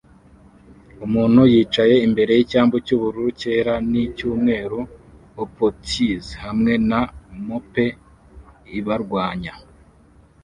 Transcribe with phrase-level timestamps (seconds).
[1.05, 7.01] Umuntu yicaye imbere yicyambu cyubururu cyera nicyumweru-o-potties hamwe na
[7.47, 7.85] mope
[8.79, 9.53] ibarwanya